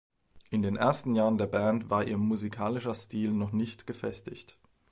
In 0.49 0.63
den 0.63 0.77
ersten 0.77 1.15
Jahren 1.15 1.37
der 1.37 1.45
Band 1.45 1.91
war 1.91 2.03
ihr 2.07 2.17
musikalischer 2.17 2.95
Stil 2.95 3.33
noch 3.33 3.51
nicht 3.51 3.85
gefestigt. 3.85 4.57